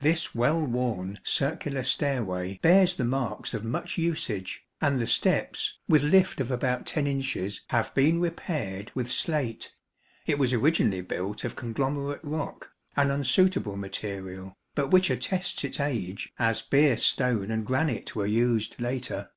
This 0.00 0.34
well 0.34 0.62
worn 0.64 1.18
circular 1.22 1.82
stairway 1.82 2.58
bears 2.62 2.94
the 2.94 3.04
marks 3.04 3.52
of 3.52 3.66
much 3.66 3.98
usage, 3.98 4.62
and 4.80 4.98
the 4.98 5.06
steps, 5.06 5.76
with 5.86 6.02
lift 6.02 6.40
of 6.40 6.50
about 6.50 6.86
10 6.86 7.06
inches, 7.06 7.60
have 7.68 7.92
been 7.92 8.18
repaired 8.18 8.90
with 8.94 9.12
slate; 9.12 9.74
it 10.24 10.38
was 10.38 10.54
originally 10.54 11.02
built 11.02 11.44
of 11.44 11.54
con 11.54 11.74
glomerate 11.74 12.20
rock, 12.22 12.70
an 12.96 13.10
unsuitable 13.10 13.76
material, 13.76 14.56
but 14.74 14.88
which 14.88 15.10
attests 15.10 15.62
its 15.64 15.78
age, 15.78 16.32
as 16.38 16.62
Beer 16.62 16.96
stone 16.96 17.50
and 17.50 17.66
granite 17.66 18.16
were 18.16 18.24
used 18.24 18.74
later. 18.80 19.32